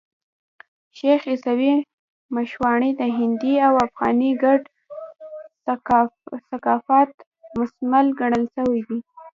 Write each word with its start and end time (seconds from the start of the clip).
شېخ 0.97 1.21
عیسي 1.31 1.73
مشواڼي 2.35 2.91
د 3.01 3.03
هندي 3.17 3.53
او 3.67 3.73
افغاني 3.85 4.31
ګډ 4.43 4.61
ثقافت 6.49 7.13
ممثل 7.57 8.05
ګڼل 8.19 8.43
سوى 8.55 8.79
دئ. 8.87 8.99